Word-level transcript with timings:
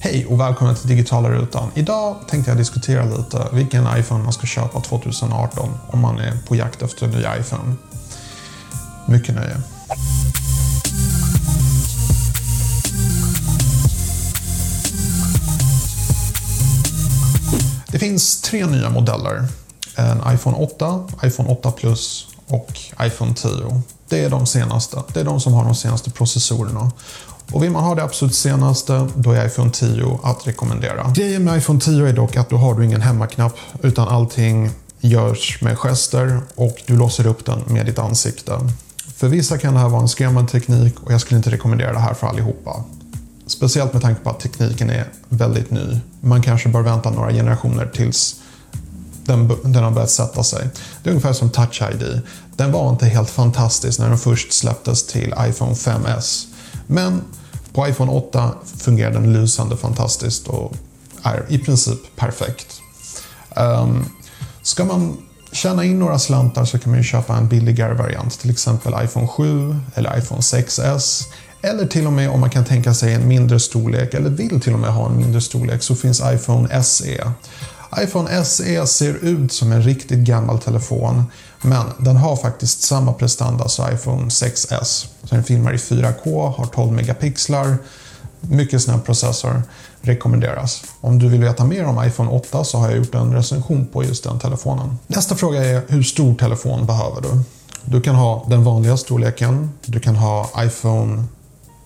Hej 0.00 0.26
och 0.26 0.40
välkommen 0.40 0.76
till 0.76 0.88
Digitala 0.88 1.30
Rutan. 1.30 1.70
Idag 1.74 2.16
tänkte 2.28 2.50
jag 2.50 2.58
diskutera 2.58 3.04
lite 3.04 3.48
vilken 3.52 3.98
iPhone 3.98 4.24
man 4.24 4.32
ska 4.32 4.46
köpa 4.46 4.80
2018 4.80 5.78
om 5.86 6.00
man 6.00 6.18
är 6.18 6.32
på 6.48 6.56
jakt 6.56 6.82
efter 6.82 7.06
en 7.06 7.12
ny 7.12 7.18
iPhone. 7.40 7.74
Mycket 9.08 9.34
nöje. 9.34 9.56
Det 17.88 17.98
finns 17.98 18.40
tre 18.40 18.66
nya 18.66 18.90
modeller. 18.90 19.48
En 19.96 20.34
iPhone 20.34 20.56
8, 20.56 21.08
iPhone 21.24 21.48
8 21.48 21.70
Plus 21.70 22.26
och 22.46 22.70
iPhone 23.02 23.34
10. 23.34 23.82
Det 24.10 24.24
är 24.24 24.30
de 24.30 24.46
senaste. 24.46 25.02
Det 25.12 25.20
är 25.20 25.24
de 25.24 25.40
som 25.40 25.52
har 25.52 25.64
de 25.64 25.74
senaste 25.74 26.10
processorerna. 26.10 26.90
Och 27.52 27.62
vill 27.62 27.70
man 27.70 27.84
ha 27.84 27.94
det 27.94 28.02
absolut 28.02 28.34
senaste, 28.34 29.08
då 29.14 29.32
är 29.32 29.46
iPhone 29.46 29.70
10 29.70 30.18
att 30.22 30.46
rekommendera. 30.46 31.12
Grejen 31.14 31.44
med 31.44 31.58
iPhone 31.58 31.80
10 31.80 32.06
är 32.06 32.12
dock 32.12 32.36
att 32.36 32.50
då 32.50 32.56
har 32.56 32.74
du 32.74 32.84
ingen 32.84 33.00
hemmaknapp, 33.00 33.56
utan 33.82 34.08
allting 34.08 34.70
görs 35.00 35.62
med 35.62 35.78
gester 35.78 36.40
och 36.54 36.76
du 36.86 36.96
låser 36.96 37.26
upp 37.26 37.46
den 37.46 37.62
med 37.66 37.86
ditt 37.86 37.98
ansikte. 37.98 38.52
För 39.16 39.28
vissa 39.28 39.58
kan 39.58 39.74
det 39.74 39.80
här 39.80 39.88
vara 39.88 40.02
en 40.02 40.08
skrämmande 40.08 40.50
teknik 40.50 41.00
och 41.00 41.12
jag 41.12 41.20
skulle 41.20 41.36
inte 41.38 41.50
rekommendera 41.50 41.92
det 41.92 41.98
här 41.98 42.14
för 42.14 42.26
allihopa. 42.26 42.84
Speciellt 43.46 43.92
med 43.92 44.02
tanke 44.02 44.20
på 44.22 44.30
att 44.30 44.40
tekniken 44.40 44.90
är 44.90 45.08
väldigt 45.28 45.70
ny. 45.70 46.00
Man 46.20 46.42
kanske 46.42 46.68
bör 46.68 46.82
vänta 46.82 47.10
några 47.10 47.32
generationer 47.32 47.86
tills 47.86 48.36
den, 49.30 49.72
den 49.72 49.84
har 49.84 49.90
börjat 49.90 50.10
sätta 50.10 50.44
sig. 50.44 50.68
Det 51.02 51.08
är 51.08 51.12
ungefär 51.12 51.32
som 51.32 51.50
Touch 51.50 51.82
ID. 51.92 52.20
Den 52.56 52.72
var 52.72 52.90
inte 52.90 53.06
helt 53.06 53.30
fantastisk 53.30 53.98
när 53.98 54.08
den 54.08 54.18
först 54.18 54.52
släpptes 54.52 55.06
till 55.06 55.34
iPhone 55.48 55.72
5S. 55.72 56.46
Men 56.86 57.22
på 57.72 57.88
iPhone 57.88 58.12
8 58.12 58.54
fungerar 58.78 59.10
den 59.10 59.32
lysande 59.32 59.76
fantastiskt 59.76 60.48
och 60.48 60.72
är 61.22 61.46
i 61.48 61.58
princip 61.58 61.98
perfekt. 62.16 62.80
Um, 63.56 64.04
ska 64.62 64.84
man 64.84 65.16
tjäna 65.52 65.84
in 65.84 65.98
några 65.98 66.18
slantar 66.18 66.64
så 66.64 66.78
kan 66.78 66.90
man 66.90 66.98
ju 66.98 67.04
köpa 67.04 67.36
en 67.36 67.48
billigare 67.48 67.94
variant, 67.94 68.40
till 68.40 68.50
exempel 68.50 68.94
iPhone 69.04 69.26
7 69.26 69.76
eller 69.94 70.18
iPhone 70.18 70.40
6S. 70.40 71.22
Eller 71.62 71.86
till 71.86 72.06
och 72.06 72.12
med 72.12 72.30
om 72.30 72.40
man 72.40 72.50
kan 72.50 72.64
tänka 72.64 72.94
sig 72.94 73.14
en 73.14 73.28
mindre 73.28 73.60
storlek, 73.60 74.14
eller 74.14 74.30
vill 74.30 74.60
till 74.60 74.72
och 74.72 74.78
med 74.78 74.92
ha 74.92 75.06
en 75.06 75.16
mindre 75.16 75.40
storlek, 75.40 75.82
så 75.82 75.96
finns 75.96 76.22
iPhone 76.34 76.82
SE 76.82 77.32
iPhone 77.98 78.44
SE 78.44 78.86
ser 78.86 79.24
ut 79.24 79.52
som 79.52 79.72
en 79.72 79.82
riktigt 79.82 80.18
gammal 80.18 80.58
telefon 80.58 81.24
men 81.62 81.86
den 81.98 82.16
har 82.16 82.36
faktiskt 82.36 82.82
samma 82.82 83.12
prestanda 83.12 83.68
som 83.68 83.92
iPhone 83.92 84.24
6S. 84.24 85.06
Så 85.24 85.34
den 85.34 85.44
filmar 85.44 85.72
i 85.72 85.76
4K, 85.76 86.52
har 86.56 86.66
12 86.66 86.92
megapixlar, 86.92 87.76
mycket 88.40 88.82
snabb 88.82 89.04
processor. 89.04 89.62
Rekommenderas. 90.02 90.82
Om 91.00 91.18
du 91.18 91.28
vill 91.28 91.40
veta 91.40 91.64
mer 91.64 91.84
om 91.84 92.04
iPhone 92.04 92.30
8 92.30 92.64
så 92.64 92.78
har 92.78 92.88
jag 92.88 92.98
gjort 92.98 93.14
en 93.14 93.34
recension 93.34 93.86
på 93.86 94.04
just 94.04 94.24
den 94.24 94.38
telefonen. 94.38 94.98
Nästa 95.06 95.36
fråga 95.36 95.64
är 95.64 95.82
hur 95.88 96.02
stor 96.02 96.34
telefon 96.34 96.86
behöver 96.86 97.20
du? 97.20 97.28
Du 97.84 98.00
kan 98.00 98.14
ha 98.14 98.46
den 98.48 98.64
vanliga 98.64 98.96
storleken. 98.96 99.70
Du 99.86 100.00
kan 100.00 100.16
ha 100.16 100.50
iPhone 100.64 101.24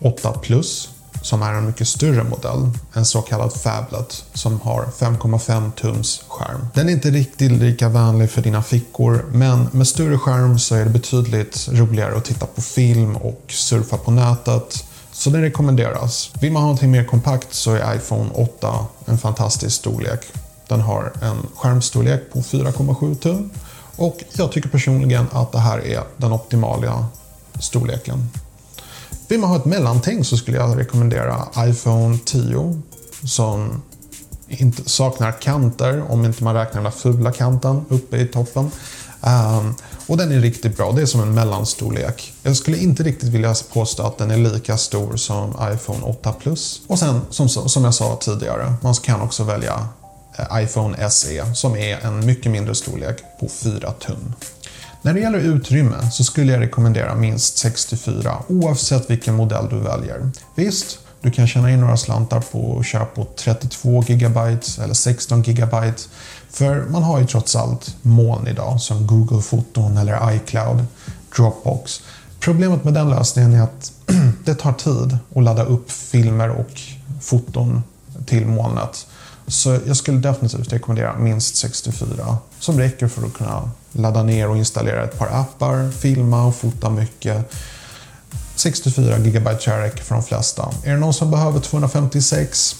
8 0.01 0.33
Plus 0.33 0.94
som 1.25 1.43
är 1.43 1.53
en 1.53 1.67
mycket 1.67 1.89
större 1.89 2.25
modell, 2.25 2.71
en 2.93 3.05
så 3.05 3.23
kallad 3.23 3.53
Fablet 3.53 4.25
som 4.35 4.61
har 4.61 4.85
5,5 4.99 5.73
tums 5.73 6.25
skärm. 6.29 6.67
Den 6.75 6.89
är 6.89 6.93
inte 6.93 7.11
riktigt 7.11 7.53
lika 7.53 7.89
vänlig 7.89 8.31
för 8.31 8.43
dina 8.43 8.63
fickor, 8.63 9.25
men 9.33 9.69
med 9.73 9.89
större 9.89 10.19
skärm 10.19 10.59
så 10.59 10.75
är 10.75 10.85
det 10.85 10.91
betydligt 10.91 11.69
roligare 11.73 12.17
att 12.17 12.25
titta 12.25 12.47
på 12.47 12.63
film 12.63 13.17
och 13.17 13.43
surfa 13.49 13.97
på 13.97 14.11
nätet. 14.11 14.85
Så 15.13 15.31
den 15.31 15.43
rekommenderas. 15.43 16.31
Vill 16.41 16.53
man 16.53 16.63
ha 16.63 16.67
någonting 16.67 16.91
mer 16.91 17.05
kompakt 17.05 17.55
så 17.55 17.75
är 17.75 17.97
iPhone 17.97 18.31
8 18.35 18.87
en 19.07 19.19
fantastisk 19.19 19.77
storlek. 19.77 20.21
Den 20.69 20.81
har 20.81 21.13
en 21.23 21.47
skärmstorlek 21.55 22.33
på 22.33 22.39
4,7 22.39 23.15
tum 23.15 23.51
och 23.97 24.25
jag 24.33 24.53
tycker 24.53 24.69
personligen 24.69 25.27
att 25.33 25.53
det 25.53 25.59
här 25.59 25.87
är 25.87 26.03
den 26.17 26.33
optimala 26.33 27.07
storleken. 27.61 28.31
Vill 29.29 29.41
man 29.41 29.51
ha 29.51 29.57
ett 29.57 29.65
mellanting 29.65 30.25
så 30.25 30.37
skulle 30.37 30.57
jag 30.57 30.79
rekommendera 30.79 31.49
iPhone 31.59 32.19
10 32.25 32.83
som 33.25 33.83
inte 34.49 34.91
saknar 34.91 35.33
kanter, 35.33 36.11
om 36.11 36.25
inte 36.25 36.45
man 36.45 36.55
räknar 36.55 36.75
den 36.75 36.85
där 36.85 36.91
fula 36.99 37.33
kanten 37.33 37.85
uppe 37.89 38.17
i 38.17 38.27
toppen. 38.27 38.71
Um, 39.21 39.75
och 40.07 40.17
den 40.17 40.33
är 40.33 40.41
riktigt 40.41 40.77
bra, 40.77 40.93
det 40.93 41.03
är 41.03 41.07
som 41.07 41.21
en 41.21 41.35
mellanstorlek. 41.35 42.33
Jag 42.43 42.57
skulle 42.57 42.79
inte 42.79 43.03
riktigt 43.03 43.29
vilja 43.29 43.55
påstå 43.73 44.03
att 44.03 44.19
den 44.19 44.31
är 44.31 44.37
lika 44.37 44.77
stor 44.77 45.17
som 45.17 45.51
iPhone 45.75 46.03
8 46.03 46.33
Plus. 46.33 46.81
Och 46.87 46.99
sen, 46.99 47.21
som, 47.31 47.49
som 47.49 47.85
jag 47.85 47.95
sa 47.95 48.17
tidigare, 48.17 48.75
man 48.81 48.95
kan 48.95 49.21
också 49.21 49.45
välja 49.45 49.89
eh, 50.39 50.63
iPhone 50.63 51.11
SE 51.11 51.55
som 51.55 51.77
är 51.77 51.99
en 51.99 52.27
mycket 52.27 52.53
mindre 52.53 52.75
storlek 52.75 53.23
på 53.41 53.49
4 53.49 53.93
tum. 53.93 54.35
När 55.05 55.15
det 55.15 55.21
gäller 55.21 55.39
utrymme 55.39 56.11
så 56.11 56.25
skulle 56.25 56.53
jag 56.53 56.61
rekommendera 56.61 57.15
minst 57.15 57.59
64 57.59 58.43
oavsett 58.49 59.11
vilken 59.11 59.35
modell 59.35 59.69
du 59.71 59.79
väljer. 59.79 60.31
Visst, 60.55 60.99
du 61.21 61.31
kan 61.31 61.47
tjäna 61.47 61.71
in 61.71 61.81
några 61.81 61.97
slantar 61.97 62.41
på 62.41 62.79
att 62.79 62.87
köpa 62.87 63.07
på 63.15 63.27
32 63.37 64.05
GB 64.07 64.41
eller 64.83 64.95
16 64.95 65.43
GB. 65.43 65.93
För 66.51 66.85
man 66.91 67.03
har 67.03 67.21
ju 67.21 67.27
trots 67.27 67.57
allt 67.57 67.97
moln 68.03 68.49
idag 68.49 68.81
som 68.81 69.07
Google 69.07 69.43
Foton 69.43 69.97
eller 69.97 70.35
iCloud, 70.35 70.85
Dropbox. 71.37 72.03
Problemet 72.41 72.85
med 72.85 72.95
den 72.95 73.11
lösningen 73.11 73.53
är 73.55 73.63
att 73.63 73.93
det 74.45 74.55
tar 74.55 74.73
tid 74.73 75.19
att 75.35 75.43
ladda 75.43 75.65
upp 75.65 75.91
filmer 75.91 76.51
och 76.51 76.81
foton 77.21 77.83
till 78.27 78.47
molnet. 78.47 79.07
Så 79.47 79.79
jag 79.87 79.97
skulle 79.97 80.19
definitivt 80.19 80.73
rekommendera 80.73 81.19
minst 81.19 81.57
64 81.57 82.39
som 82.59 82.79
räcker 82.79 83.09
för 83.09 83.27
att 83.27 83.35
kunna 83.35 83.71
ladda 83.93 84.23
ner 84.23 84.49
och 84.49 84.57
installera 84.57 85.05
ett 85.05 85.19
par 85.19 85.27
appar, 85.27 85.91
filma 85.91 86.45
och 86.45 86.57
fota 86.57 86.91
mycket. 86.91 87.53
64 88.57 89.19
GB 89.19 89.51
räcker 89.51 90.05
för 90.05 90.15
de 90.15 90.25
flesta. 90.25 90.75
Är 90.85 90.93
det 90.93 90.99
någon 90.99 91.15
som 91.15 91.31
behöver 91.31 91.61
256? 91.61 92.77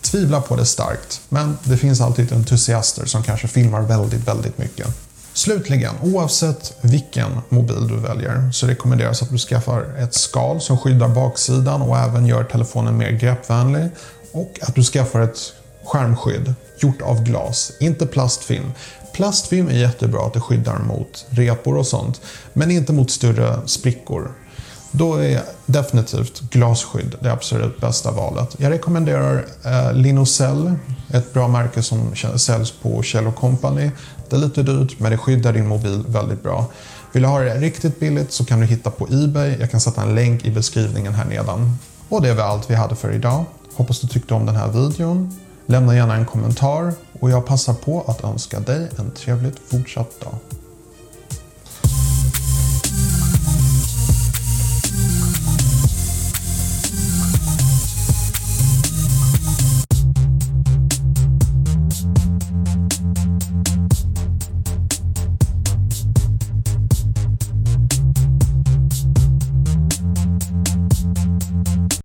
Tvivlar 0.00 0.40
på 0.40 0.56
det 0.56 0.66
starkt, 0.66 1.20
men 1.28 1.58
det 1.64 1.76
finns 1.76 2.00
alltid 2.00 2.32
entusiaster 2.32 3.06
som 3.06 3.22
kanske 3.22 3.48
filmar 3.48 3.80
väldigt, 3.80 4.28
väldigt 4.28 4.58
mycket. 4.58 5.05
Slutligen, 5.36 5.94
oavsett 6.02 6.76
vilken 6.80 7.40
mobil 7.48 7.88
du 7.88 7.96
väljer 7.96 8.50
så 8.52 8.66
rekommenderas 8.66 9.22
att 9.22 9.30
du 9.30 9.38
skaffar 9.38 9.96
ett 9.98 10.14
skal 10.14 10.60
som 10.60 10.78
skyddar 10.78 11.08
baksidan 11.08 11.82
och 11.82 11.98
även 11.98 12.26
gör 12.26 12.44
telefonen 12.44 12.96
mer 12.96 13.10
greppvänlig 13.10 13.90
och 14.32 14.58
att 14.62 14.74
du 14.74 14.82
skaffar 14.82 15.20
ett 15.20 15.38
skärmskydd 15.84 16.54
gjort 16.78 17.02
av 17.02 17.22
glas, 17.22 17.72
inte 17.80 18.06
plastfilm. 18.06 18.72
Plastfilm 19.14 19.68
är 19.68 19.72
jättebra 19.72 20.26
att 20.26 20.34
det 20.34 20.40
skyddar 20.40 20.78
mot 20.78 21.26
repor 21.30 21.76
och 21.76 21.86
sånt, 21.86 22.20
men 22.52 22.70
inte 22.70 22.92
mot 22.92 23.10
större 23.10 23.58
sprickor. 23.66 24.32
Då 24.90 25.14
är 25.14 25.42
definitivt 25.66 26.40
glasskydd 26.40 27.14
det 27.20 27.32
absolut 27.32 27.80
bästa 27.80 28.10
valet. 28.10 28.56
Jag 28.58 28.72
rekommenderar 28.72 29.46
eh, 29.64 29.92
Linocell, 29.92 30.74
ett 31.10 31.32
bra 31.32 31.48
märke 31.48 31.82
som 31.82 32.16
säljs 32.36 32.70
på 32.70 33.02
Kjell 33.02 33.32
Company. 33.32 33.90
Det 34.28 34.36
är 34.36 34.40
lite 34.40 34.62
dyrt, 34.62 35.00
men 35.00 35.10
det 35.10 35.18
skyddar 35.18 35.52
din 35.52 35.66
mobil 35.66 36.04
väldigt 36.08 36.42
bra. 36.42 36.66
Vill 37.12 37.22
du 37.22 37.28
ha 37.28 37.40
det 37.40 37.54
riktigt 37.54 38.00
billigt 38.00 38.32
så 38.32 38.44
kan 38.44 38.60
du 38.60 38.66
hitta 38.66 38.90
på 38.90 39.08
Ebay. 39.10 39.56
Jag 39.60 39.70
kan 39.70 39.80
sätta 39.80 40.02
en 40.02 40.14
länk 40.14 40.44
i 40.44 40.50
beskrivningen 40.50 41.14
här 41.14 41.24
nedan. 41.24 41.78
Och 42.08 42.22
det 42.22 42.34
var 42.34 42.44
allt 42.44 42.70
vi 42.70 42.74
hade 42.74 42.96
för 42.96 43.12
idag. 43.12 43.44
Hoppas 43.74 44.00
du 44.00 44.08
tyckte 44.08 44.34
om 44.34 44.46
den 44.46 44.56
här 44.56 44.68
videon. 44.68 45.36
Lämna 45.66 45.96
gärna 45.96 46.14
en 46.14 46.26
kommentar 46.26 46.92
och 47.20 47.30
jag 47.30 47.46
passar 47.46 47.74
på 47.74 48.04
att 48.06 48.24
önska 48.24 48.60
dig 48.60 48.88
en 48.98 49.10
trevligt 49.10 49.58
fortsatt 49.68 50.20
dag. 50.20 50.55